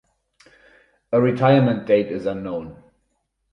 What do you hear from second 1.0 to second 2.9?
A retirement date is unknown.